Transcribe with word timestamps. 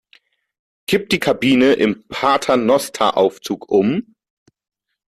Kippt 0.87 1.11
die 1.11 1.19
Kabine 1.19 1.73
im 1.73 2.07
Paternosteraufzug 2.07 3.69
um? 3.69 4.15